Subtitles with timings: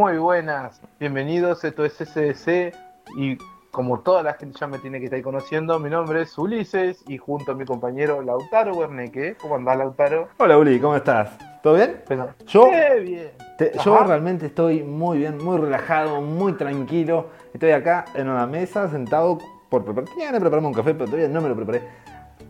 [0.00, 2.74] Muy buenas, bienvenidos, esto es SDC
[3.16, 3.38] y
[3.70, 7.16] como toda la gente ya me tiene que estar conociendo, mi nombre es Ulises y
[7.16, 9.36] junto a mi compañero Lautaro Werneque.
[9.40, 10.30] ¿Cómo andás Lautaro?
[10.38, 11.38] Hola Uli, ¿cómo estás?
[11.62, 12.02] ¿Todo bien?
[12.08, 13.30] Pero, Yo- Eh, bien.
[13.56, 17.28] Te- yo realmente estoy muy bien, muy relajado, muy tranquilo.
[17.52, 19.38] Estoy acá en una mesa sentado
[19.68, 20.10] por preparar.
[20.10, 21.82] Tenía de prepararme un café, pero todavía no me lo preparé.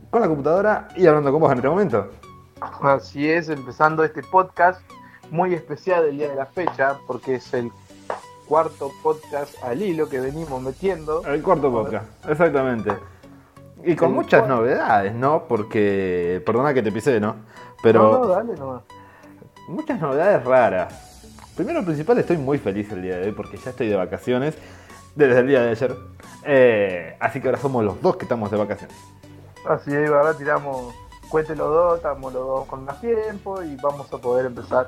[0.09, 2.09] Con la computadora y hablando con vos en este momento.
[2.81, 4.81] Así es, empezando este podcast
[5.31, 7.71] muy especial del día de la fecha, porque es el
[8.47, 11.25] cuarto podcast al hilo que venimos metiendo.
[11.27, 12.93] El cuarto podcast, exactamente.
[13.85, 14.57] Y con El muchas cuarto.
[14.57, 15.45] novedades, ¿no?
[15.49, 17.37] Porque, perdona que te pisé, ¿no?
[17.83, 18.83] Pero No, no, dale nomás.
[19.69, 21.11] muchas novedades raras.
[21.57, 24.57] Primero lo principal, estoy muy feliz el día de hoy porque ya estoy de vacaciones
[25.15, 25.97] desde el día de ayer.
[26.45, 28.97] Eh, así que ahora somos los dos que estamos de vacaciones.
[29.69, 30.93] Así es, ahora tiramos
[31.31, 34.87] cuente los dos, estamos los dos con más tiempo y vamos a poder empezar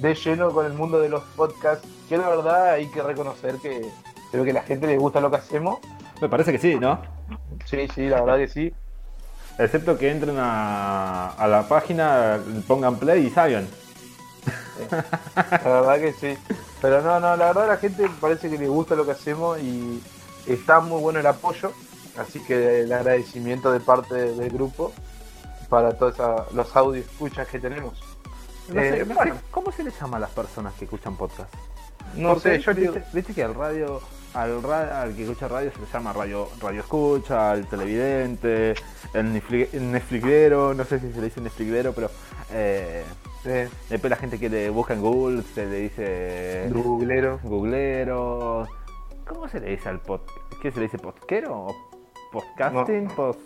[0.00, 3.88] de lleno con el mundo de los podcasts, que la verdad hay que reconocer que
[4.30, 5.78] creo que a la gente le gusta lo que hacemos.
[6.20, 7.00] Me parece que sí, ¿no?
[7.64, 8.74] Sí, sí, la verdad que sí.
[9.58, 13.66] Excepto que entren a, a la página, pongan play y salgan.
[14.90, 16.38] La verdad que sí.
[16.80, 20.02] Pero no, no, la verdad la gente parece que le gusta lo que hacemos y
[20.46, 21.72] está muy bueno el apoyo.
[22.18, 24.92] Así que el agradecimiento de parte del grupo
[25.68, 26.16] para todos
[26.52, 28.03] los audio escuchas que tenemos.
[28.68, 29.34] No Eh, sé, no sé, bueno.
[29.50, 31.52] ¿Cómo se les llama a las personas que escuchan podcast?
[32.16, 34.00] No Porque sé, yo viste, digo, viste que al radio,
[34.34, 38.74] al, ra- al que escucha radio se le llama radio, radio escucha, al televidente,
[39.14, 42.10] el, Netflix- el Netflixero, no sé si se le dice Netflixero, pero
[42.52, 43.04] eh,
[43.46, 47.40] eh, después la gente que le busca en Google se le dice Googlero.
[47.42, 48.68] googlero.
[49.26, 50.20] ¿Cómo se le dice al pod?
[50.62, 50.98] ¿Qué se le dice?
[50.98, 51.66] ¿Podquero?
[51.66, 51.76] ¿O
[52.32, 53.08] ¿Podcasting?
[53.08, 53.40] Post-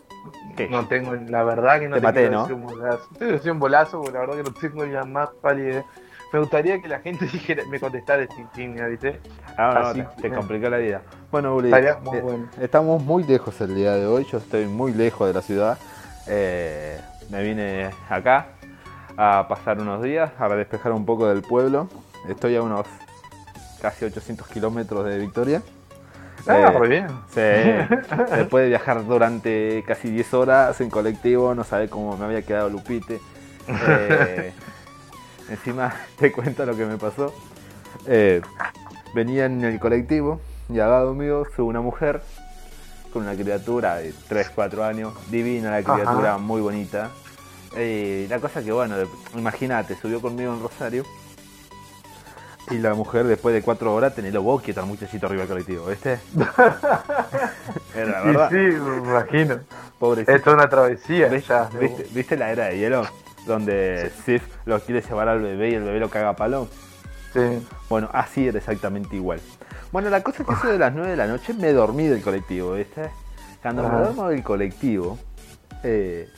[0.57, 0.69] ¿Qué?
[0.69, 2.41] No tengo, la verdad que no Te te, maté, ¿no?
[2.43, 3.09] decir un bolazo.
[3.19, 5.85] Te un bolazo la verdad que no tengo ni la más pálida idea.
[6.33, 9.21] Me gustaría que la gente dijera, me contestara insignia, ¿viste?
[9.57, 11.03] Ah, no, Así te, te complicó la vida.
[11.31, 12.49] Bueno, muy eh, bueno.
[12.61, 14.25] estamos muy lejos el día de hoy.
[14.31, 15.79] Yo estoy muy lejos de la ciudad.
[16.27, 17.01] Eh,
[17.31, 18.49] me vine acá
[19.17, 21.89] a pasar unos días, a despejar un poco del pueblo.
[22.29, 22.87] Estoy a unos
[23.81, 25.63] casi 800 kilómetros de Victoria.
[26.49, 27.07] Ah, Eh, muy bien.
[27.29, 27.41] Sí,
[28.37, 32.69] después de viajar durante casi 10 horas en colectivo, no sabe cómo me había quedado
[32.71, 33.21] Lupite.
[33.69, 34.53] Eh,
[35.51, 37.35] encima te cuento lo que me pasó.
[38.07, 38.41] Eh,
[39.15, 42.23] venía en el colectivo y al lado mío sube una mujer
[43.13, 46.39] con una criatura de 3, 4 años, divina la criatura, Ajá.
[46.39, 47.11] muy bonita.
[47.77, 48.97] Eh, la cosa que, bueno,
[49.35, 51.05] imagínate, subió conmigo en Rosario.
[52.71, 55.87] Y la mujer, después de cuatro horas, tenía los boquitos al muchachito arriba del colectivo,
[55.87, 56.19] ¿viste?
[57.95, 58.49] Era Sí, verdad.
[58.51, 59.61] sí, me imagino.
[59.99, 60.33] Pobrecito.
[60.33, 61.29] Esto es una travesía.
[61.29, 61.69] ¿Viste, ya.
[61.79, 63.05] viste- viste la era de hielo?
[63.47, 66.69] Donde Sif lo quiere llevar al bebé y el bebé lo caga a palo.
[67.33, 67.67] Sí.
[67.89, 69.41] Bueno, así era exactamente igual.
[69.91, 72.21] Bueno, la cosa es que eso de las 9 de la noche me dormí del
[72.23, 73.09] colectivo, ¿viste?
[73.63, 73.99] Cuando me Ah.
[74.01, 75.19] duermo del colectivo,
[75.83, 76.29] eh,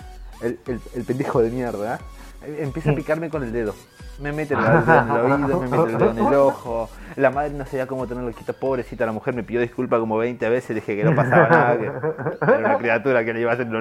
[0.41, 1.99] el, el- el pendejo de mierda
[2.45, 3.75] eh, empieza a picarme con el dedo.
[4.21, 6.91] Me mete el dedo en el oído, me mete el dedo en el ojo.
[7.17, 10.49] La madre no sabía cómo tenerlo quieto, pobrecita la mujer, me pidió disculpas como 20
[10.51, 13.67] veces, dije que no pasaba nada, que era una criatura que le iba a hacer,
[13.67, 13.81] no,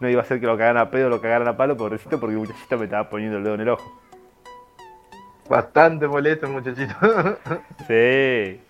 [0.00, 2.34] no iba a hacer que lo cagaran a pedo, lo cagaran a palo, pobrecito, porque
[2.34, 4.00] el muchachito me estaba poniendo el dedo en el ojo.
[5.48, 6.94] Bastante molesto el muchachito.
[7.88, 8.60] Sí.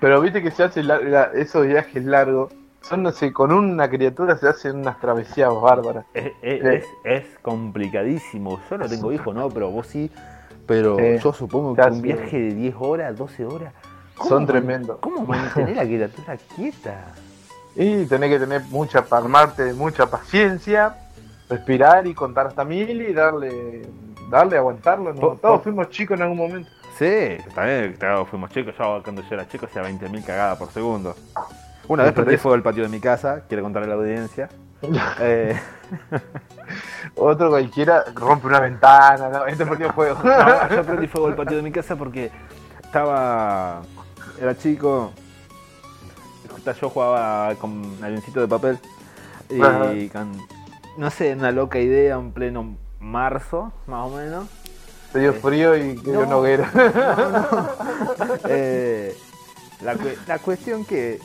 [0.00, 2.52] Pero viste que se hace la- la- esos viajes largos.
[2.88, 6.06] Son, no sé, con una criatura se hacen unas travesías bárbaras.
[6.14, 6.68] Es, es, Sí.
[6.68, 8.60] es- es complicadísimo.
[8.70, 10.10] Yo no tengo hijos, no, pero vos sí.
[10.66, 11.18] Pero Sí.
[11.22, 13.72] yo supongo que un viaje de 10 horas, 12 horas.
[14.16, 14.98] ¿cómo Son tremendos.
[15.00, 17.04] ¿Cómo mantener la criatura quieta?
[17.76, 20.96] Y tenés que tener mucha, armarte mucha paciencia,
[21.48, 23.82] respirar y contar hasta mil y darle,
[24.30, 25.14] darle, aguantarlo.
[25.14, 26.68] Todos fuimos chicos en algún momento.
[26.98, 28.74] Sí, también claro, fuimos chicos.
[28.76, 31.14] Yo cuando yo era chico hacía 20.000 cagadas por segundo.
[31.88, 34.48] Una vez prendí fuego al patio de mi casa, quiero contarle a la audiencia.
[35.20, 35.58] Eh,
[37.16, 39.46] Otro cualquiera rompe una ventana, ¿no?
[39.46, 40.18] Este perdió fuego.
[40.22, 42.30] No, yo prendí fuego al patio de mi casa porque
[42.84, 43.82] estaba.
[44.40, 45.12] Era chico.
[46.80, 48.78] Yo jugaba con avioncito de papel.
[49.48, 49.90] Y Ajá.
[50.12, 50.32] con,
[50.98, 54.46] no sé, una loca idea en pleno marzo, más o menos.
[55.12, 56.26] Se dio frío y quedó No.
[56.26, 56.70] una hoguera.
[56.74, 58.34] No, no.
[58.48, 59.16] Eh,
[59.80, 59.96] la,
[60.26, 61.18] la cuestión que.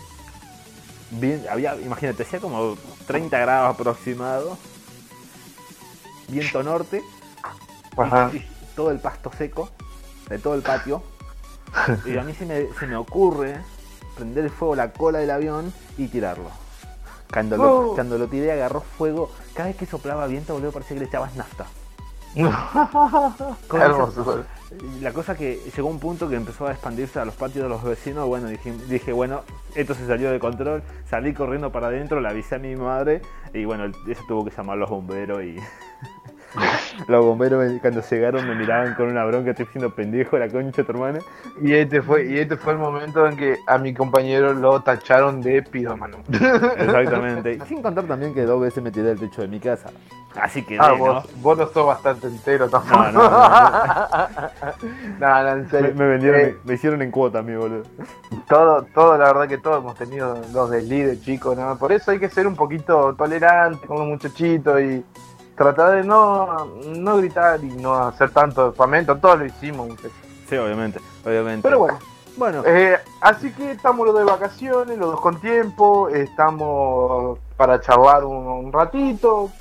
[1.14, 2.76] Bien, había, imagínate, hacía como
[3.08, 4.58] 30 grados aproximado.
[6.28, 7.02] Viento norte.
[7.96, 8.32] Ajá.
[8.34, 8.44] y
[8.76, 9.70] todo el pasto seco
[10.30, 11.04] de todo el patio.
[12.06, 13.58] Y a mí se me, se me ocurre
[14.16, 16.50] prender el fuego a la cola del avión y tirarlo.
[17.32, 17.94] Cuando lo, Oh.
[17.96, 19.32] cuando lo tiré agarró fuego.
[19.54, 21.66] Cada vez que soplaba viento, boludo, parecía que le echabas nafta.
[23.74, 24.44] Hermoso.
[25.02, 27.84] La cosa que llegó un punto que empezó a expandirse a los patios de los
[27.84, 28.28] vecinos.
[28.28, 29.42] Bueno, dije, dije, bueno,
[29.76, 30.82] esto se salió de control.
[31.08, 33.22] Salí corriendo para adentro, le avisé a mi madre.
[33.54, 35.44] Y bueno, eso tuvo que llamar a los bomberos.
[35.44, 35.58] Y
[37.08, 39.52] los bomberos me- cuando llegaron me miraban con una bronca.
[39.52, 41.20] Estoy siendo pendejo, la concha de tu hermana.
[41.62, 45.42] Y este fue, y este fue el momento en que a mi compañero lo tacharon
[45.42, 46.18] de pirómano.
[46.32, 47.60] Exactamente.
[47.68, 49.90] Sin contar también que dos veces me tiré del techo de mi casa.
[50.42, 50.98] Así que, Ah, ¿no?
[50.98, 53.04] vos, vos no sos bastante entero tampoco.
[53.04, 53.40] No, no, no,
[55.20, 55.94] No, no, en Me, serio.
[55.96, 57.84] me vendieron, Eh, me hicieron en cuota a mí, boludo.
[58.50, 61.78] todo, todo, la verdad que todos hemos tenido los deslides, chicos, ¿no?
[61.78, 65.06] Por eso hay que ser un poquito tolerante con los muchachitos y
[65.56, 66.66] tratar de no,
[66.96, 69.18] no gritar y no hacer tanto despamento.
[69.18, 69.90] Todos lo hicimos.
[70.50, 71.62] Sí, obviamente, obviamente.
[71.64, 72.00] Pero bueno,
[72.36, 78.26] Bueno, eh, así que estamos los de vacaciones, los dos con tiempo, estamos para charlar
[78.26, 79.52] un, un ratito.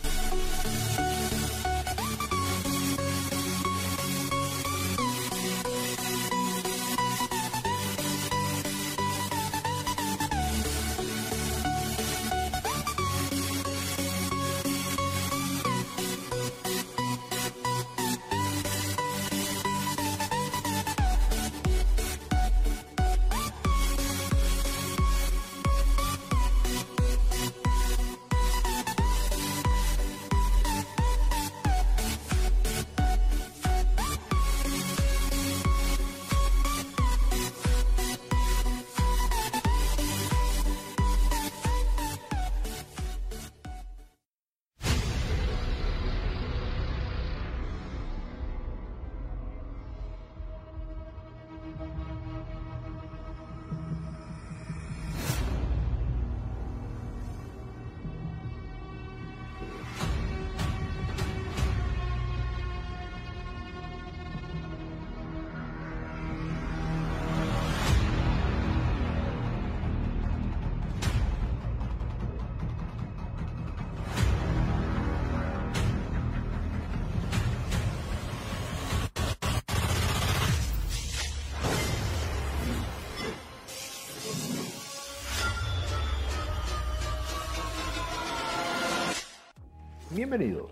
[90.15, 90.71] Bienvenidos.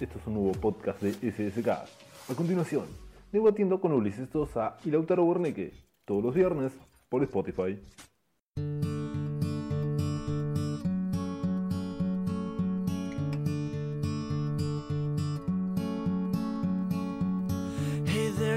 [0.00, 1.68] Esto es un nuevo podcast de SSK.
[1.68, 2.86] A continuación,
[3.30, 5.72] debatiendo con Ulises Sosa y Lautaro Borneque,
[6.04, 6.72] todos los viernes
[7.08, 7.78] por Spotify.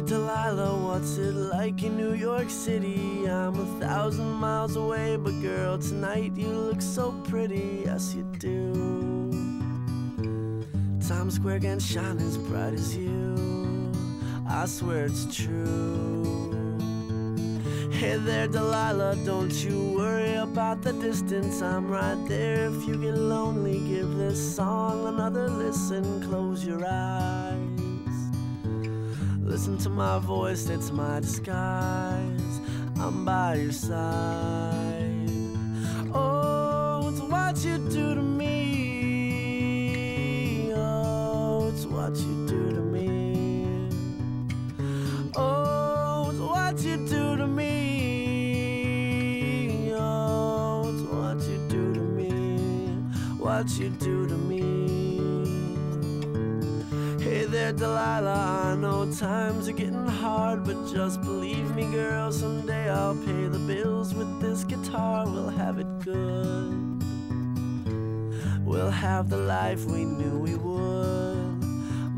[0.05, 3.25] Delilah, what's it like in New York City?
[3.27, 9.26] I'm a thousand miles away, but girl, tonight you look so pretty, yes you do.
[11.07, 13.93] Times Square can shine as bright as you,
[14.45, 16.77] I swear it's true.
[17.89, 22.65] Hey there, Delilah, don't you worry about the distance, I'm right there.
[22.65, 27.55] If you get lonely, give this song another listen, close your eyes.
[29.39, 32.59] Listen to my voice, it's my disguise.
[32.99, 35.29] I'm by your side.
[36.13, 38.56] Oh, it's what you do to me.
[42.07, 43.89] What you do to me.
[45.35, 48.93] Oh, it's what you do to me.
[49.93, 52.31] Oh, it's what you do to me.
[53.37, 54.87] What you do to me.
[57.21, 58.71] Hey there, Delilah.
[58.71, 62.31] I know times are getting hard, but just believe me, girl.
[62.31, 65.25] Someday I'll pay the bills with this guitar.
[65.25, 67.03] We'll have it good.
[68.63, 71.16] We'll have the life we knew we would.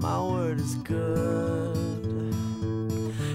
[0.09, 2.33] My word is good.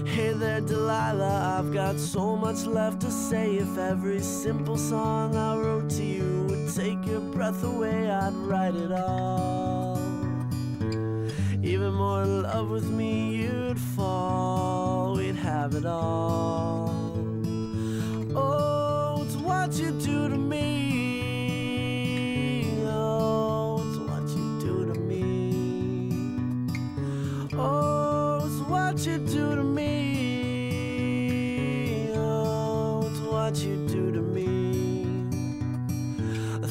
[0.05, 1.57] Hey there, Delilah.
[1.57, 3.55] I've got so much left to say.
[3.55, 8.75] If every simple song I wrote to you would take your breath away, I'd write
[8.75, 9.97] it all.
[11.63, 15.15] Even more in love with me, you'd fall.
[15.15, 16.89] We'd have it all.
[18.35, 20.44] Oh, it's what you do to me.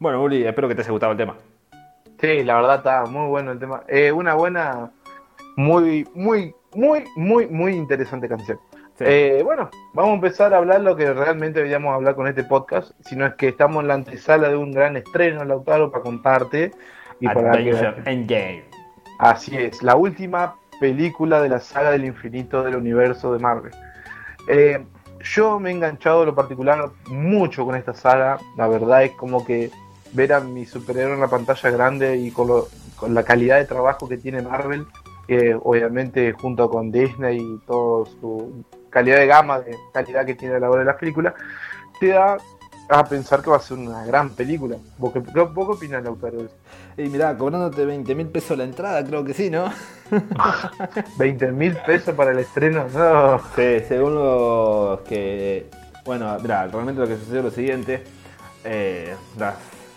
[0.00, 1.36] Bueno, Uli, espero que te haya gustado el tema.
[2.18, 3.82] Sí, la verdad está muy bueno el tema.
[3.86, 4.90] Eh, una buena,
[5.56, 8.58] muy, muy, muy, muy, muy interesante canción.
[8.98, 9.04] Sí.
[9.06, 12.92] Eh, bueno, vamos a empezar a hablar lo que realmente deberíamos hablar con este podcast,
[13.00, 16.72] sino es que estamos en la antesala de un gran estreno, Lautaro, para contarte.
[17.20, 17.70] Y para que-
[18.06, 18.64] Endgame.
[19.18, 23.72] Así es, la última película de la saga del infinito del universo de Marvel.
[24.48, 24.82] Eh,
[25.22, 28.38] yo me he enganchado en lo particular mucho con esta saga.
[28.56, 29.70] La verdad es como que
[30.12, 33.64] ver a mi superhéroe en la pantalla grande y con, lo- con la calidad de
[33.64, 34.86] trabajo que tiene Marvel,
[35.26, 40.56] que obviamente junto con Disney y toda su calidad de gama, de calidad que tiene
[40.56, 41.34] a la hora de las películas,
[42.00, 42.36] te da
[42.92, 44.76] a pensar que va a ser una gran película.
[44.98, 46.38] ¿Vos qué, vos qué opinás, Lautaro?
[46.96, 49.66] Y mirá, cobrándote 20 mil pesos la entrada, creo que sí, ¿no?
[51.18, 53.38] 20 mil pesos para el estreno, no.
[53.54, 55.70] Sí, según los que.
[56.04, 58.02] Bueno, mirá, realmente lo que sucedió es lo siguiente:
[58.64, 59.54] eh, las,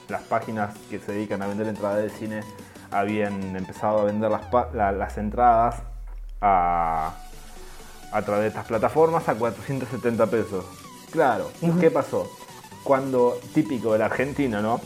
[0.10, 2.42] las páginas que se dedican a vender entradas de cine
[2.92, 5.78] habían empezado a vender las, pa- la- las entradas
[6.42, 7.14] a,
[8.12, 10.66] a través de estas plataformas a 470 pesos.
[11.12, 12.30] Claro, ¿qué pasó?
[12.84, 14.82] Cuando, típico del argentino, ¿no?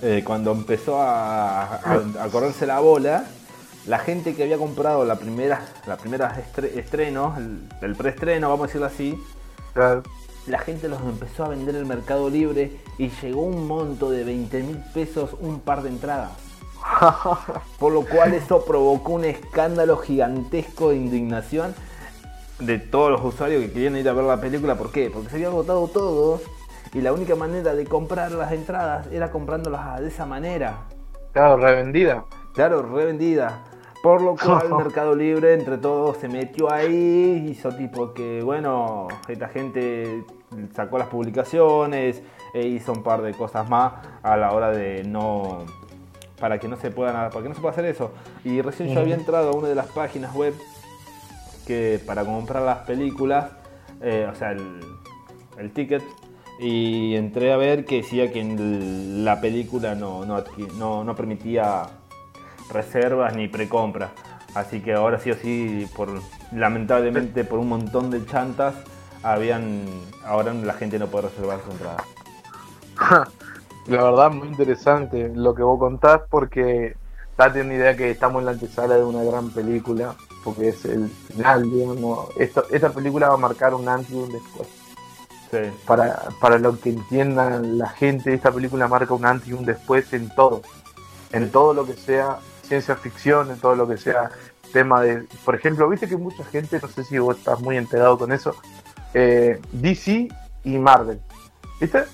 [0.00, 3.24] Eh, cuando empezó a, a- a correrse la bola,
[3.86, 8.64] la gente que había comprado la primera, la primera estre- estreno, el, el preestreno, vamos
[8.64, 9.18] a decirlo así,
[9.74, 10.02] Claro.
[10.46, 14.24] La gente los empezó a vender en el Mercado Libre y llegó un monto de
[14.24, 16.32] 20 mil pesos un par de entradas.
[17.78, 21.74] Por lo cual eso provocó un escándalo gigantesco de indignación
[22.58, 24.76] de todos los usuarios que querían ir a ver la película.
[24.76, 25.10] ¿Por qué?
[25.10, 26.40] Porque se había agotado todo
[26.92, 30.84] y la única manera de comprar las entradas era comprándolas de esa manera.
[31.32, 32.24] Claro, revendida.
[32.54, 33.64] Claro, revendida.
[34.04, 39.48] Por lo cual Mercado Libre entre todos se metió ahí, hizo tipo que, bueno, esta
[39.48, 40.24] gente
[40.74, 45.64] sacó las publicaciones e hizo un par de cosas más a la hora de no
[46.38, 48.10] para que no se puedan para que no se pueda hacer eso.
[48.44, 50.52] Y recién yo había entrado a una de las páginas web
[51.66, 53.52] que para comprar las películas,
[54.02, 54.80] eh, o sea, el,
[55.56, 56.02] el ticket,
[56.60, 61.86] y entré a ver que decía que la película no, no, no permitía
[62.70, 64.12] reservas ni precompra.
[64.54, 66.20] Así que ahora sí o sí, por,
[66.52, 68.74] lamentablemente por un montón de chantas,
[69.22, 69.84] habían
[70.24, 72.04] ahora la gente no puede reservar su entrada.
[73.86, 76.96] La verdad, muy interesante lo que vos contás, porque
[77.36, 81.08] date una idea que estamos en la antesala de una gran película, porque es el
[81.08, 82.28] final, digamos.
[82.38, 84.68] Esto, esta película va a marcar un antes y un después.
[85.50, 85.58] Sí.
[85.86, 90.10] Para, para lo que entiendan la gente, esta película marca un antes y un después
[90.14, 90.62] en todo.
[91.32, 94.30] En todo lo que sea ciencia ficción, en todo lo que sea
[94.74, 95.24] tema de.
[95.44, 98.54] Por ejemplo, viste que mucha gente, no sé si vos estás muy enterado con eso,
[99.14, 100.28] eh, DC
[100.64, 101.20] y Marvel.
[101.80, 102.04] ¿Viste?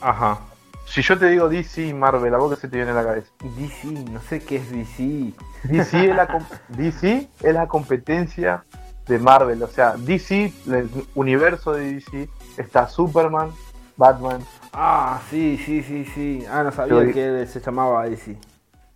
[0.00, 0.40] Ajá.
[0.86, 3.04] Si yo te digo DC y Marvel, ¿a vos qué se te viene a la
[3.04, 3.28] cabeza?
[3.56, 5.32] DC, no sé qué es DC.
[5.64, 8.64] DC es la, DC es la competencia
[9.06, 9.62] de Marvel.
[9.62, 13.50] O sea, DC, el universo de DC, está Superman,
[13.96, 14.40] Batman.
[14.72, 16.44] Ah, sí, sí, sí, sí.
[16.50, 18.36] Ah, no sabía que se llamaba DC.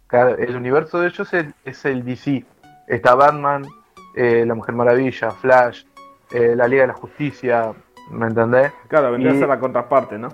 [0.09, 2.45] Claro, el universo de ellos es el, es el DC.
[2.87, 3.65] Está Batman,
[4.17, 5.85] eh, la Mujer Maravilla, Flash,
[6.33, 7.73] eh, la Liga de la Justicia,
[8.11, 8.73] ¿me entendés?
[8.89, 10.29] Claro, vendría Y- a ser la contraparte, ¿no?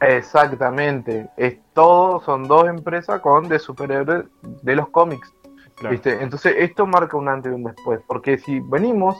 [0.00, 1.28] Exactamente.
[1.36, 5.32] Es todo, son dos empresas con de superhéroes de los cómics.
[5.76, 5.92] Claro.
[5.92, 6.22] ¿Viste?
[6.22, 9.16] Entonces esto marca un antes y un después, porque si venimos,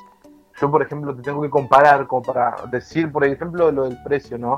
[0.61, 4.37] yo por ejemplo te tengo que comparar, como para decir, por ejemplo, lo del precio,
[4.39, 4.57] ¿no?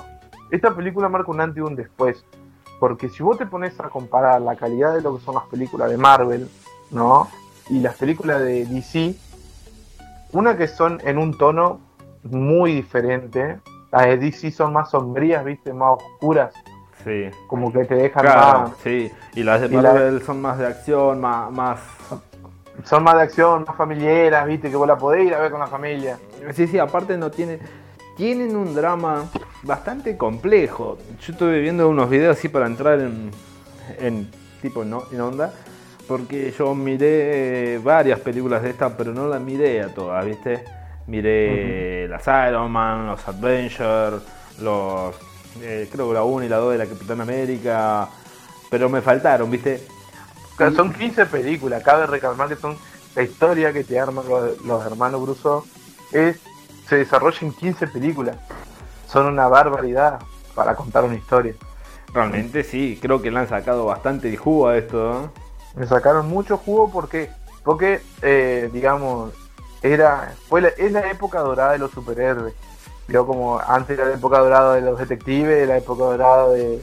[0.50, 2.24] Esta película marca un antes y un después,
[2.80, 5.90] porque si vos te pones a comparar la calidad de lo que son las películas
[5.90, 6.48] de Marvel,
[6.90, 7.28] ¿no?
[7.70, 9.14] Y las películas de DC,
[10.32, 11.80] una que son en un tono
[12.24, 13.58] muy diferente,
[13.92, 15.72] las de DC son más sombrías, ¿viste?
[15.72, 16.52] Más oscuras,
[17.04, 17.30] Sí.
[17.48, 18.70] como que te dejan Claro, más...
[18.82, 19.10] sí.
[19.34, 21.80] Y las de Y la- Marvel son más de acción, más, más...
[22.84, 24.68] Son más de acción, más familiares, ¿viste?
[24.68, 26.18] Que vos la podés ir a ver con la familia.
[26.54, 27.60] Sí, sí, aparte no tienen...
[28.16, 29.28] Tienen un drama
[29.62, 30.98] bastante complejo.
[31.20, 33.30] Yo estuve viendo unos videos así para entrar en,
[33.98, 34.30] en
[34.62, 35.52] tipo no, en onda.
[36.06, 40.62] Porque yo miré varias películas de estas, pero no las miré a todas, ¿viste?
[41.06, 44.18] Miré las Iron Man, los Adventure,
[44.60, 45.14] los...
[45.62, 48.08] eh, creo que la 1 y la 2 de la Capitán América.
[48.70, 49.82] Pero me faltaron, ¿viste?
[50.56, 52.76] Claro, Son 15 películas, cabe recalmar que son
[53.16, 55.64] la historia que te arman los, los hermanos Bruso
[56.12, 56.38] es
[56.88, 58.36] se desarrolla en 15 películas.
[59.08, 60.20] Son una barbaridad
[60.54, 61.54] para contar una historia.
[62.12, 64.96] Realmente sí, creo que le han sacado bastante de jugo a esto.
[64.96, 65.32] ¿no?
[65.74, 67.30] Me sacaron mucho jugo porque,
[67.64, 69.32] porque eh, digamos,
[69.82, 72.54] era fue la, es la época dorada de los superhéroes.
[73.08, 76.82] Yo como antes era la época dorada de los detectives, la época dorada de...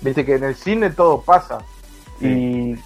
[0.00, 1.58] Viste que en el cine todo pasa.
[2.20, 2.76] Y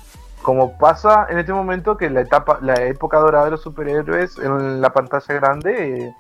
[0.43, 4.81] como pasa en este momento que la etapa, la época dorada de los superhéroes en
[4.81, 6.15] la pantalla grande eh,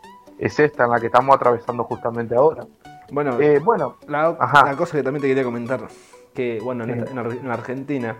[0.44, 2.66] es esta, en la que estamos atravesando justamente ahora.
[3.10, 4.36] Bueno, Eh, bueno, la,
[4.76, 5.86] cosa que también te quería comentar,
[6.34, 7.12] que bueno, en, Sí.
[7.12, 8.16] en Ar- en Argentina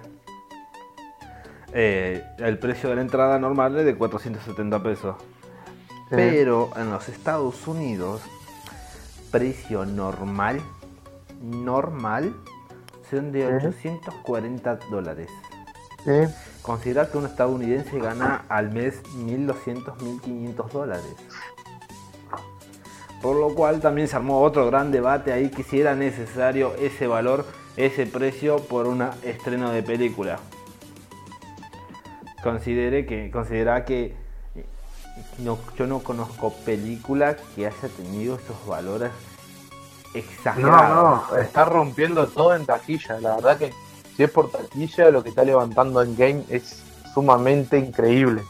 [1.73, 5.17] eh, el precio de la entrada normal es de 470 pesos.
[6.11, 8.21] Pero en los Estados Unidos,
[9.31, 10.61] precio normal,
[11.41, 12.35] normal,
[13.11, 13.67] son de Sí.
[13.89, 15.29] 840 dólares.
[16.61, 21.15] Considerar que un estadounidense gana al mes 1.200, 1.500 dólares.
[23.23, 27.07] Por lo cual también se armó otro gran debate ahí que si era necesario ese
[27.07, 30.41] valor, ese precio por un estreno de película.
[32.43, 34.17] Considere que, considera que
[34.57, 34.65] eh,
[35.39, 39.13] no, yo no conozco película que haya tenido esos valores
[40.13, 41.31] no, exagerados.
[41.31, 43.21] no, está rompiendo todo en taquilla.
[43.21, 43.73] La verdad que
[44.17, 46.83] si es por taquilla, lo que está levantando en game es
[47.15, 48.43] sumamente increíble.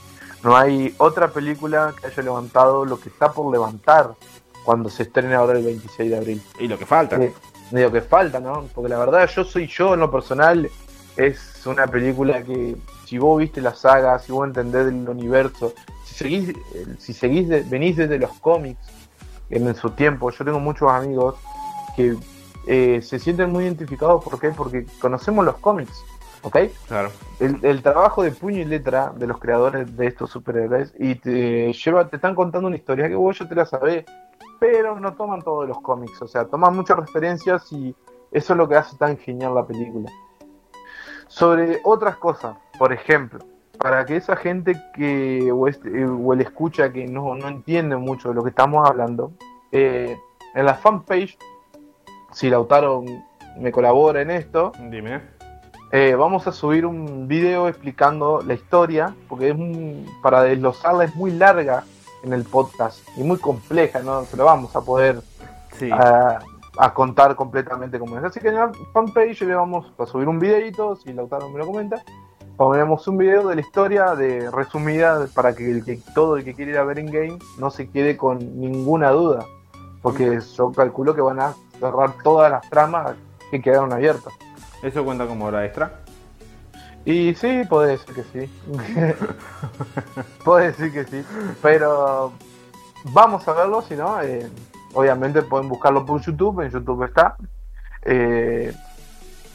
[0.42, 4.14] No hay otra película que haya levantado lo que está por levantar
[4.64, 6.42] cuando se estrene ahora el 26 de abril.
[6.58, 7.18] Y lo que falta.
[7.18, 7.30] Sí,
[7.70, 8.66] digo que falta, ¿no?
[8.74, 10.68] Porque la verdad, yo soy yo en lo personal.
[11.16, 12.76] Es una película que,
[13.06, 17.48] si vos viste la saga, si vos entendés el universo, si seguís, eh, si seguís
[17.48, 18.80] de- venís desde los cómics
[19.50, 21.34] en su tiempo, yo tengo muchos amigos
[21.94, 22.16] que
[22.66, 24.24] eh, se sienten muy identificados.
[24.24, 24.48] ¿Por qué?
[24.50, 25.92] Porque conocemos los cómics,
[26.42, 26.56] ¿ok?
[26.88, 27.10] Claro.
[27.40, 31.72] el, el trabajo de puño y letra de los creadores de estos superhéroes y te
[31.74, 34.04] lleva, te están contando una historia que vos ya te la sabés,
[34.62, 37.92] pero no toman todos los cómics, o sea, toman muchas referencias y
[38.30, 40.08] eso es lo que hace tan genial la película.
[41.26, 43.40] Sobre otras cosas, por ejemplo,
[43.76, 48.28] para que esa gente que o, este- o el escucha que no, no entiende mucho
[48.28, 49.32] de lo que estamos hablando,
[49.72, 50.16] eh,
[50.54, 51.36] en la fanpage,
[52.30, 53.02] si Lautaro
[53.58, 55.22] me colabora en esto, Dime.
[55.90, 61.16] eh, vamos a subir un video explicando la historia, porque es un- para desglosarla es
[61.16, 61.82] muy larga
[62.22, 65.20] en el podcast y muy compleja, no se lo vamos a poder
[65.78, 65.90] Sí.
[65.90, 66.38] a,
[66.78, 68.24] a contar completamente como es.
[68.24, 71.66] Así que en la fanpage le vamos a subir un videito, si Lautaro me lo
[71.66, 72.02] comenta,
[72.56, 76.54] pondremos un video de la historia de resumida para que, el que todo el que
[76.54, 79.44] quiera ir a ver en game no se quede con ninguna duda,
[80.02, 83.16] porque yo calculo que van a cerrar todas las tramas
[83.50, 84.32] que quedaron abiertas.
[84.82, 86.01] ¿Eso cuenta como hora extra?
[87.04, 88.50] Y sí, puede ser que sí.
[90.44, 91.24] puede decir que sí.
[91.60, 92.32] Pero
[93.04, 94.48] vamos a verlo, si no, eh,
[94.94, 97.36] obviamente pueden buscarlo por YouTube, en YouTube está.
[98.02, 98.72] Eh,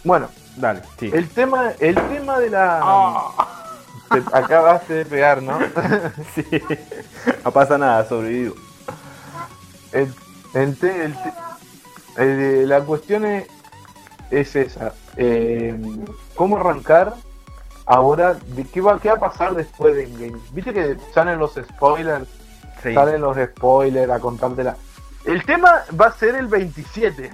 [0.03, 1.09] bueno, Dale, sí.
[1.13, 3.31] el tema, el tema de la...
[4.09, 5.59] Te acabaste de pegar, ¿no?
[6.35, 6.45] Sí.
[7.43, 8.55] No pasa nada, sobrevivo.
[9.91, 10.13] El-
[10.53, 11.33] el te- el te-
[12.17, 13.47] eh, la cuestión es,
[14.31, 14.93] es esa.
[15.17, 15.77] eh,
[16.35, 17.15] ¿Cómo arrancar
[17.87, 18.35] ahora?
[18.55, 20.41] De qué, va, ¿Qué va a pasar después de Endgame?
[20.51, 22.27] Viste que salen los spoilers,
[22.83, 22.93] Sí.
[22.93, 24.75] salen los spoilers a contártela.
[25.25, 27.31] El tema va a ser el 27.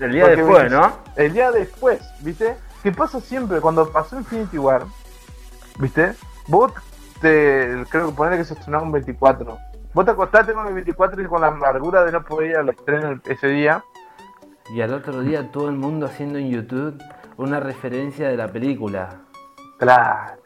[0.00, 0.92] El día Porque después, ¿no?
[1.16, 2.56] el día después, ¿viste?
[2.82, 4.82] ¿Qué pasa siempre cuando pasó Infinity War?
[5.78, 6.14] ¿Viste?
[6.48, 6.72] Vos
[7.20, 7.84] te.
[7.90, 9.58] Creo que poner que se estrenaba un 24.
[9.94, 12.68] Vos te acostaste con el 24 y con la amargura de no poder ir al
[12.70, 13.84] estreno ese día.
[14.70, 17.00] Y al otro día todo el mundo haciendo en YouTube
[17.36, 19.20] una referencia de la película.
[19.78, 20.40] Claro.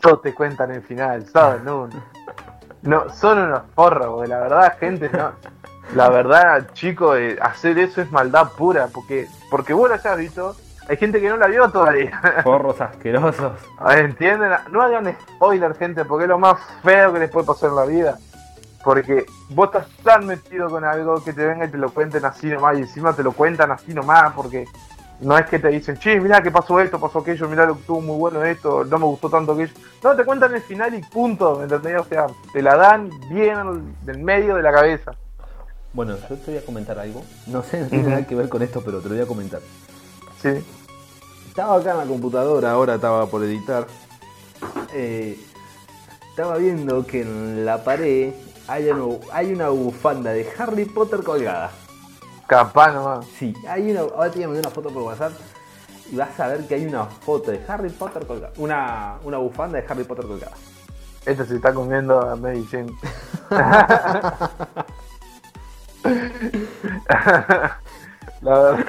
[0.00, 1.62] Todos te cuentan el final, ¿sabes?
[1.62, 1.88] No,
[2.82, 5.32] no son unos porros, porque la verdad, gente, no.
[5.94, 10.56] La verdad, chicos, eh, hacer eso es maldad pura, porque porque vos lo hayas visto,
[10.88, 12.42] hay gente que no la vio todavía.
[12.44, 13.52] Porros asquerosos.
[13.90, 14.52] ¿Entienden?
[14.70, 17.84] No hagan spoiler, gente, porque es lo más feo que les puede pasar en la
[17.84, 18.18] vida.
[18.84, 22.48] Porque vos estás tan metido con algo que te venga y te lo cuenten así
[22.48, 24.64] nomás, y encima te lo cuentan así nomás, porque
[25.20, 27.80] no es que te dicen, che, mirá que pasó esto, pasó aquello, mirá lo que
[27.80, 29.72] estuvo muy bueno esto, no me gustó tanto aquello.
[30.02, 32.00] No, te cuentan el final y punto, ¿me entendés?
[32.00, 35.12] O sea, te la dan bien del medio de la cabeza.
[35.92, 37.22] Bueno, yo te voy a comentar algo.
[37.46, 39.60] No sé, no tiene nada que ver con esto, pero te lo voy a comentar.
[40.42, 40.62] Sí.
[41.48, 43.86] Estaba acá en la computadora, ahora estaba por editar.
[44.92, 45.38] Eh,
[46.28, 48.34] estaba viendo que en la pared
[48.68, 51.72] hay una, hay una bufanda de Harry Potter colgada.
[52.46, 53.26] Capaz nomás.
[53.38, 54.00] Sí, hay una.
[54.00, 55.32] Ahora te voy a mandar una foto por WhatsApp
[56.10, 58.52] y vas a ver que hay una foto de Harry Potter colgada.
[58.58, 60.52] Una, una bufanda de Harry Potter colgada.
[61.24, 62.92] Este se está comiendo a Mary Jane.
[68.42, 68.84] La verdad,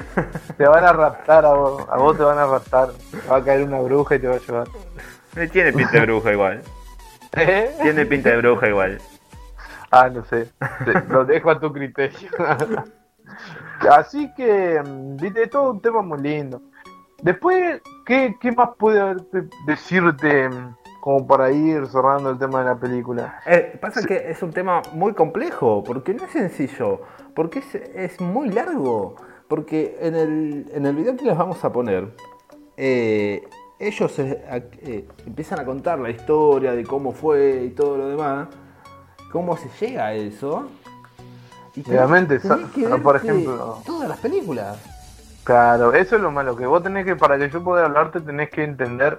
[0.58, 2.90] te van a raptar a vos, a vos te van a raptar.
[3.12, 4.68] Te va a caer una bruja y te va a llevar.
[5.36, 6.62] Eh, Tiene pinta de bruja igual.
[7.36, 7.76] ¿Eh?
[7.82, 9.02] Tiene pinta de bruja igual.
[9.90, 10.52] Ah, no sé.
[10.86, 12.30] Te- Lo dejo a tu criterio.
[13.90, 16.62] Así que, mm, viste, es todo un tema muy lindo.
[17.22, 19.16] Después, ¿qué, qué más puede
[19.66, 23.40] decirte mm, como para ir cerrando el tema de la película?
[23.46, 27.02] Eh, pasa que es un tema muy complejo, porque no es sencillo,
[27.36, 29.16] porque es, es muy largo.
[29.48, 32.14] Porque en el, en el video que les vamos a poner,
[32.76, 33.48] eh,
[33.80, 38.50] ellos eh, empiezan a contar la historia de cómo fue y todo lo demás,
[39.32, 40.68] cómo se llega a eso.
[41.86, 44.78] Y Obviamente, tenés que por ejemplo- todas las películas.
[45.44, 48.50] Claro, eso es lo malo, que vos tenés que, para que yo pueda hablarte, tenés
[48.50, 49.18] que entender,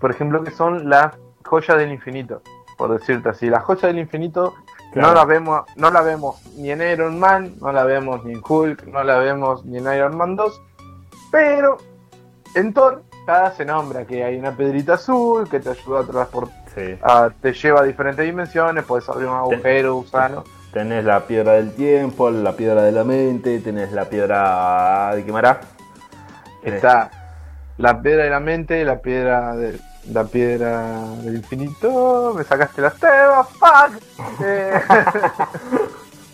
[0.00, 1.14] por ejemplo, que son las
[1.44, 2.42] joyas del infinito,
[2.76, 3.48] por decirte así.
[3.48, 4.54] Las joyas del infinito
[4.92, 5.08] Claro.
[5.08, 8.42] no las vemos, no la vemos ni en Iron Man, no la vemos ni en
[8.46, 10.62] Hulk, no la vemos ni en Iron Man 2,
[11.32, 11.78] pero
[12.54, 16.64] en Thor cada se nombra que hay una pedrita azul que te ayuda a transportar,
[16.74, 16.98] Sí.
[17.40, 20.44] te lleva a diferentes dimensiones, puedes abrir un agujero, gusano.
[20.74, 25.60] Tenés la piedra del tiempo, la piedra de la mente, tenés la piedra de quemará.
[26.64, 27.12] Está
[27.78, 29.78] la piedra de la mente, la piedra de,
[30.10, 34.42] la piedra del infinito, me sacaste las tebas, fuck.
[34.44, 34.80] Eh,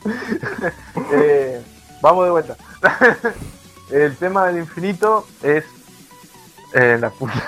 [1.12, 1.62] eh,
[2.00, 2.56] vamos de vuelta.
[3.90, 5.66] El tema del infinito es
[6.72, 7.42] eh, la puta.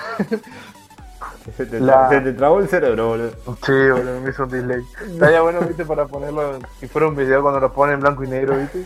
[1.57, 3.31] Se te, La- se te trabó el cerebro, boludo.
[3.65, 4.81] Sí, boludo, me hizo un delay.
[5.11, 8.27] Estaría bueno, viste, para ponerlo, si fuera un video cuando lo ponen en blanco y
[8.29, 8.85] negro, viste.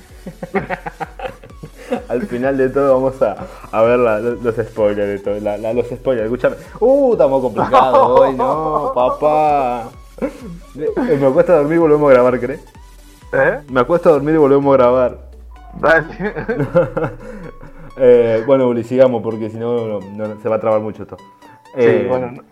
[2.09, 3.35] Al final de todo vamos a,
[3.71, 5.39] a ver la- los, spoilers de todo.
[5.39, 6.55] la- los spoilers, escúchame.
[6.79, 9.89] Uh, estamos complicados hoy, no, papá.
[10.19, 12.61] Eh, Me acuesto a dormir y volvemos a grabar, ¿crees?
[13.33, 13.59] ¿Eh?
[13.69, 15.17] Me acuesto a dormir y volvemos a grabar.
[15.79, 16.33] Dale.
[17.99, 21.17] Eh, bueno, Uli, sigamos porque si no, no- no- se va a trabar mucho esto.
[21.75, 22.43] Sí, Eh, bueno.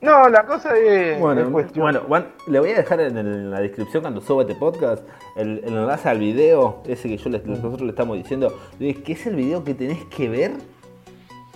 [0.00, 3.60] No, la cosa es, Bueno, bueno, Juan, le voy a dejar en, el- en la
[3.60, 5.02] descripción cuando suba este podcast
[5.36, 9.26] el, el enlace al video, ese que yo les- nosotros le estamos diciendo, que es
[9.26, 10.52] el video que tenés que ver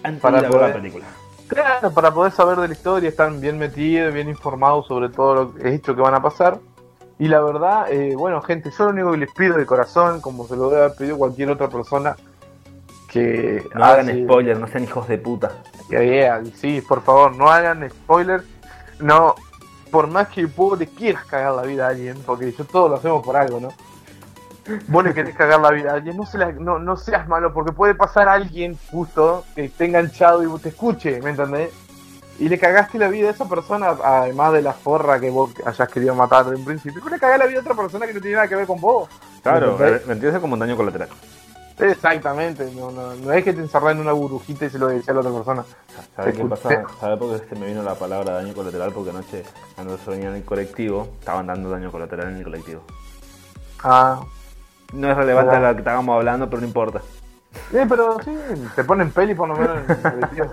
[0.03, 1.05] antes Para de a ver la poder- película.
[1.49, 5.55] Claro, para poder saber de la historia, están bien metidos, bien informados sobre todo lo
[5.55, 6.59] que hecho que van a pasar.
[7.19, 10.47] Y la verdad, eh, bueno, gente, yo lo único que les pido de corazón, como
[10.47, 12.17] se lo debe haber pedido cualquier otra persona,
[13.09, 15.51] que No hagan spoiler, no sean hijos de puta.
[15.91, 18.45] Que vea, sí, por favor, no hagan spoilers.
[19.01, 19.35] No,
[19.91, 22.97] por más que vos le quieras cagar la vida a alguien, porque yo todos lo
[22.97, 23.69] hacemos por algo, ¿no?
[24.89, 27.53] Vos le querés cagar la vida a alguien, no, se la- no, no seas malo,
[27.53, 31.71] porque puede pasar a alguien justo que esté enganchado y te escuche, ¿me entendés?
[32.39, 35.89] Y le cagaste la vida a esa persona, además de la forra que vos hayas
[35.89, 37.03] querido matar de un principio.
[37.03, 38.81] Vos le cagás la vida a otra persona que no tiene nada que ver con
[38.81, 39.09] vos.
[39.43, 39.77] Claro,
[40.07, 41.09] me entiendes como un daño colateral.
[41.81, 45.09] Exactamente, no, no, no es que te encerrás en una burbujita y se lo decís
[45.09, 45.65] a la otra persona.
[46.17, 46.85] ¿Sabes qué pasa?
[47.01, 48.93] ¿Sabes por qué se me vino la palabra daño colateral?
[48.93, 52.83] Porque anoche, cuando se venía en el colectivo, estaban dando daño colateral en el colectivo.
[53.83, 54.21] Ah,
[54.93, 57.01] No es relevante a lo que estábamos hablando, pero no importa.
[57.73, 58.33] Eh, pero sí,
[58.77, 60.53] te ponen peli por lo menos en el colectivo.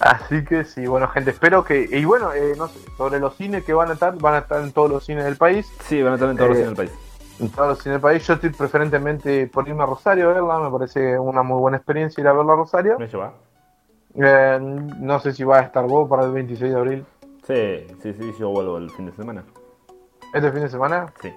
[0.00, 1.88] Así que sí, bueno gente, espero que...
[1.90, 4.62] Y bueno, eh, no sé, sobre los cines que van a estar, van a estar
[4.62, 5.66] en todos los cines del país.
[5.88, 6.98] Sí, van a estar en todos los Eh, cines del país.
[7.40, 8.26] En todos los cines del país.
[8.26, 12.20] Yo estoy preferentemente por irme a Rosario a verla, me parece una muy buena experiencia
[12.20, 12.98] ir a verla a Rosario.
[12.98, 13.32] ¿Me lleva?
[14.14, 17.06] Eh, no sé si va a estar vos para el 26 de abril.
[17.46, 19.44] Sí, sí, sí, yo vuelvo el fin de semana.
[20.34, 21.06] ¿Este fin de semana?
[21.20, 21.32] Sí.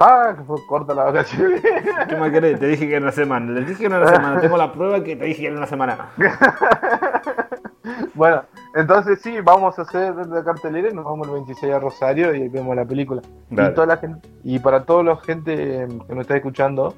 [0.00, 1.54] Ah, que fue corta la vacación.
[2.08, 2.60] ¿Qué más querés?
[2.60, 3.52] Te dije que era una semana.
[3.52, 4.40] Le dije que era una semana.
[4.40, 6.10] Tengo la prueba que te dije que era una semana.
[8.14, 8.42] bueno,
[8.76, 12.46] entonces sí, vamos a hacer la cartelera y nos vamos el 26 a Rosario y
[12.48, 13.22] vemos la película.
[13.48, 13.70] Dale.
[13.70, 16.94] Y, toda la gente, y para toda la gente que nos está escuchando,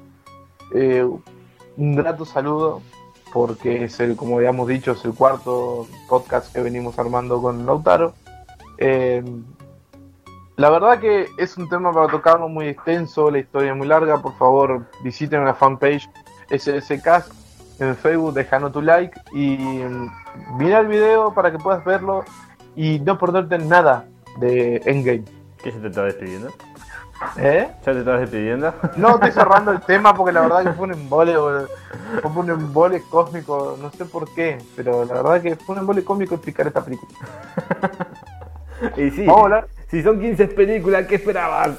[0.75, 1.07] eh,
[1.77, 2.81] un grato saludo,
[3.31, 8.13] porque es el, como habíamos dicho, es el cuarto podcast que venimos armando con Lautaro.
[8.77, 9.23] Eh,
[10.57, 14.21] la verdad que es un tema para tocarlo muy extenso, la historia es muy larga,
[14.21, 16.09] por favor visiten la fanpage
[16.49, 17.38] SSCast
[17.79, 22.23] en Facebook, déjanos tu like y mm, mira el video para que puedas verlo
[22.75, 24.05] y no perderte nada
[24.39, 25.25] de Endgame.
[25.63, 26.49] ¿Qué se te está despidiendo?
[27.37, 27.69] ¿Eh?
[27.85, 28.73] ¿Ya te estás despidiendo?
[28.95, 31.67] No estoy cerrando el tema porque la verdad que fue un embole, boludo.
[32.21, 36.03] fue un embole cósmico, no sé por qué, pero la verdad que fue un embole
[36.03, 37.11] cósmico explicar esta película.
[38.97, 41.71] y sí, Vamos a hablar, si son 15 películas, ¿qué esperabas?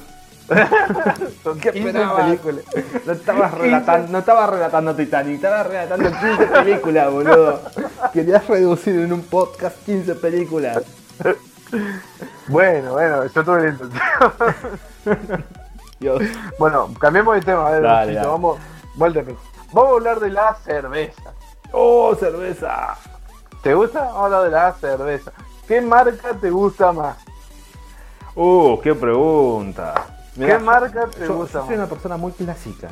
[1.44, 2.24] Son ¿Qué 15 esperabas?
[2.24, 2.64] películas.
[3.06, 7.60] No estabas relatando, no estabas relatando Titanic, estabas relatando 15 películas, boludo.
[8.12, 10.82] Querías reducir en un podcast 15 películas.
[12.48, 15.44] Bueno, bueno, yo tuve la intención.
[16.00, 16.22] Dios.
[16.58, 18.28] Bueno, cambiemos de tema, a ver, Dale, Luchito, dale.
[18.96, 19.36] vamos, peso.
[19.72, 21.32] Vamos a hablar de la cerveza.
[21.72, 22.96] ¡Oh, cerveza!
[23.62, 24.00] ¿Te gusta?
[24.00, 25.32] Vamos a hablar de la cerveza.
[25.68, 27.16] ¿Qué marca te gusta más?
[28.34, 29.94] ¡Uh, qué pregunta!
[30.36, 32.88] ¿Qué marca te yo, gusta yo soy una persona muy clásica.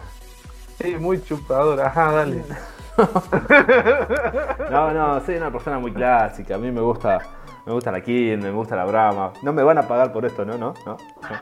[0.81, 1.87] Sí, muy chupadora.
[1.87, 2.45] Ajá, dale.
[4.71, 6.57] No, no, soy una persona muy clásica.
[6.57, 7.21] A mí me gusta,
[7.65, 9.33] me gusta la Kiel, me gusta la Brahma.
[9.43, 10.59] No me van a pagar por esto, ¿no?
[10.59, 10.97] No, no.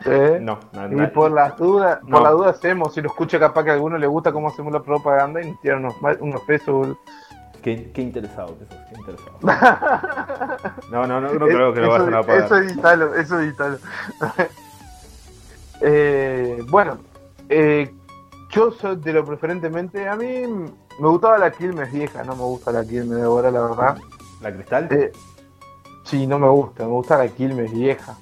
[0.05, 0.39] ¿Eh?
[0.41, 3.71] No, no, Y por las dudas, por las dudas hacemos, si lo escucha capaz que
[3.71, 5.89] a alguno le gusta cómo hacemos la propaganda y nos tiran
[6.21, 6.97] unos, pesos.
[7.63, 9.39] Qué, qué interesado que sos, qué interesado.
[10.91, 12.45] No, no, no, no creo que lo vayan a pagar.
[12.45, 13.79] Eso editalo, eso editalo.
[15.81, 16.99] eh, bueno,
[17.49, 17.93] eh,
[18.51, 20.43] yo soy de lo preferentemente, a mí
[20.99, 23.99] me gustaba la Quilmes vieja, no me gusta la Quilmes de ahora, la verdad.
[24.41, 24.89] ¿La cristal?
[24.91, 25.13] Eh,
[26.05, 28.17] sí, no me gusta, me gusta la Quilmes vieja.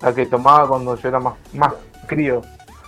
[0.00, 1.74] La que tomaba cuando yo era más, más
[2.06, 2.42] crío.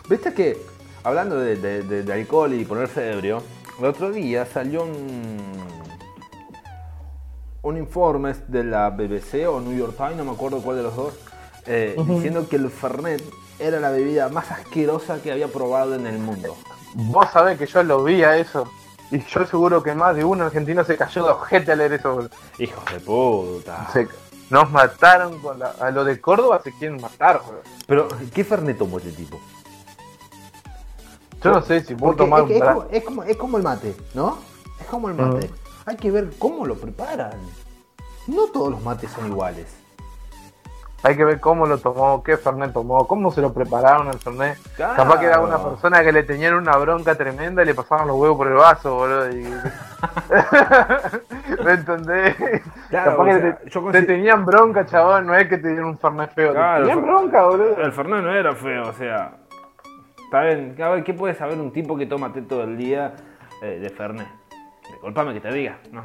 [0.08, 0.56] ¿Viste que,
[1.04, 3.42] hablando de, de- de- de alcohol y ponerse ebrio,
[3.78, 5.36] el otro día salió un,
[7.62, 10.96] un informe de la BBC o New York Times, no me acuerdo cuál de los
[10.96, 11.14] dos,
[11.66, 13.22] eh, diciendo que el Fernet
[13.58, 16.56] era la bebida más asquerosa que había probado en el mundo.
[16.94, 18.68] Vos sabés que yo lo vi a eso.
[19.10, 22.14] Y yo seguro que más de uno argentino se cayó de ojete al leer eso.
[22.14, 22.30] boludo.
[22.58, 23.88] Hijos de puta.
[23.92, 24.08] Se-
[24.50, 27.62] nos mataron con la- a lo de Córdoba se quieren matar, boludo.
[27.86, 29.38] Pero, ¿qué Fernet tomó este tipo?
[31.42, 33.56] Yo no sé si vos Porque tomás es, un es como, es, como, es como
[33.58, 34.38] el mate, ¿no?
[34.80, 35.50] Es como el mate.
[35.86, 37.34] Hay que ver cómo lo preparan.
[38.26, 39.66] No todos los mates son iguales.
[41.06, 44.56] Hay que ver cómo lo tomó, qué Fernet tomó, cómo se lo prepararon al Fernet.
[44.74, 44.94] Claro.
[44.96, 48.16] Capaz que era una persona que le tenían una bronca tremenda y le pasaban los
[48.16, 49.30] huevos por el vaso, boludo.
[49.30, 49.44] y-
[51.64, 52.36] ¿Me entendés?
[52.88, 55.58] Claro, Capaz que o sea, te, yo te consi- tenían bronca, chabón, no es que
[55.58, 56.52] te dieron un Fernet feo.
[56.52, 57.76] te tenían bronca, boludo.
[57.82, 59.32] El Fernet no era feo, o sea.
[60.24, 63.14] Está bien, a ver, ¿qué puede saber un tipo que toma té todo el día
[63.62, 64.26] eh, de Fernet?
[64.88, 66.04] Disculpame que te diga, no.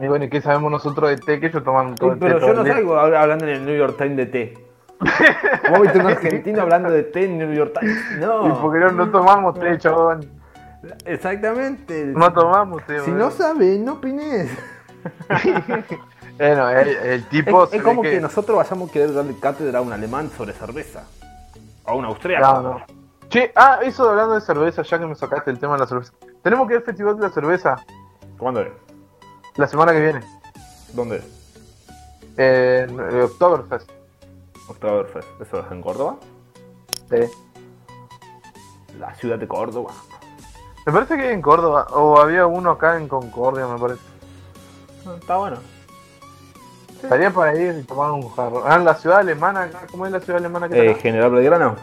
[0.00, 2.38] Y bueno, ¿y qué sabemos nosotros de té que ellos toman todo el té Pero
[2.40, 4.58] yo no salgo hab- hablando en el New York Times de té.
[5.70, 7.98] ¿Vos viste un argentino hablando de té en New York Times?
[8.16, 8.58] Y No.
[8.60, 10.28] porque no, no tomamos té, chabón.
[11.04, 12.04] Exactamente.
[12.06, 14.50] No tomamos té, Si no sabes, no opines.
[16.38, 18.20] Bueno, el, el tipo Es, es como que...
[18.20, 21.02] nosotros vayamos a querer darle cátedra a un alemán sobre cerveza.
[21.84, 22.46] O a un austriaco.
[22.46, 22.80] No, no.
[23.28, 26.12] Che, ah, eso hablando de cerveza, ya que me sacaste el tema de la cerveza.
[26.42, 27.76] Tenemos que ir al Festival de la Cerveza
[28.38, 28.68] ¿Cuándo es?
[29.58, 30.20] La semana que viene.
[30.94, 31.22] ¿Dónde?
[32.36, 33.90] En eh, Oktoberfest.
[34.68, 35.28] Oktoberfest.
[35.40, 36.16] ¿Eso es en Córdoba?
[37.10, 37.16] Sí.
[38.98, 39.92] La ciudad de Córdoba.
[40.86, 41.86] Me parece que en Córdoba.
[41.90, 44.00] O había uno acá en Concordia, me parece.
[45.06, 45.56] Ah, Está bueno.
[47.02, 48.64] Estaría para ir y tomar un jarro.
[48.66, 49.86] Ah, en la ciudad alemana, acá.
[49.90, 51.02] ¿cómo es la ciudad alemana que Eh, está?
[51.02, 51.76] General Belgrano.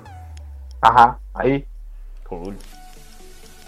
[0.81, 1.65] Ajá, ahí.
[2.27, 2.57] Cool.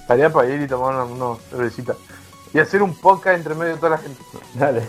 [0.02, 1.98] Estaría para ir y tomar una, unos cervecitas.
[2.54, 4.22] Y hacer un podcast entre medio de toda la gente.
[4.54, 4.84] Dale.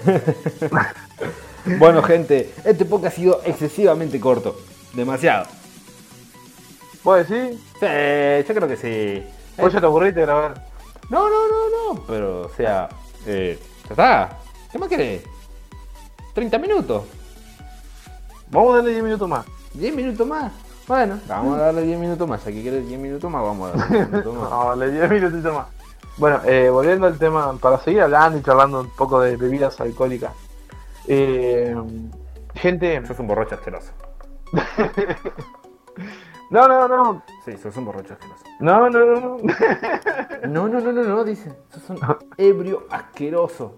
[1.78, 4.56] bueno, gente, este podcast ha sido excesivamente corto.
[4.94, 5.46] Demasiado.
[7.04, 7.58] ¿Vos decís?
[7.80, 9.26] Sí, yo creo que sí.
[9.60, 10.66] Vos ya te aburriste de grabar.
[11.10, 12.02] No, no, no, no.
[12.06, 12.88] Pero, o sea,
[13.26, 14.38] eh, ya está.
[14.70, 15.22] ¿Qué más querés?
[16.34, 17.04] 30 minutos.
[18.50, 19.46] Vamos a darle 10 minutos más.
[19.74, 20.52] 10 minutos más.
[20.86, 22.44] Bueno, vamos a darle 10 minutos más.
[22.44, 24.50] Ya que querés 10 minutos más, vamos a darle 10 minutos más.
[24.50, 25.66] No, dale 10 minutitos más.
[26.18, 30.32] Bueno, eh, volviendo al tema, para seguir hablando y charlando un poco de bebidas alcohólicas.
[31.06, 31.76] Eh,
[32.54, 33.92] gente, Sos un borracho asqueroso.
[36.50, 38.42] no, no, no, Sí, sos un borracho asqueroso.
[38.58, 39.36] no, no, no, no.
[40.48, 41.52] No, no, no, no, no, dice.
[41.72, 42.00] Sos un
[42.36, 43.76] ebrio asqueroso.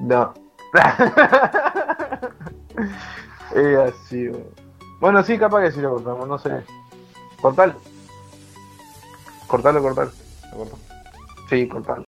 [0.00, 0.32] No.
[3.54, 4.30] es así.
[5.00, 6.64] Bueno, sí, capaz que sí lo cortamos, no sé.
[7.42, 7.74] Cortalo.
[9.46, 10.10] Cortalo, cortalo.
[10.10, 10.78] ¿De acuerdo?
[11.52, 12.00] Sí, cortalo.